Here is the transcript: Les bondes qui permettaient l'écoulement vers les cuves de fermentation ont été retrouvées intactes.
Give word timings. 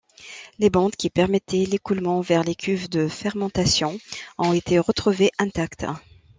Les 0.57 0.71
bondes 0.71 0.95
qui 0.95 1.11
permettaient 1.11 1.67
l'écoulement 1.67 2.21
vers 2.21 2.43
les 2.43 2.55
cuves 2.55 2.89
de 2.89 3.07
fermentation 3.07 3.99
ont 4.39 4.51
été 4.51 4.79
retrouvées 4.79 5.29
intactes. 5.37 5.85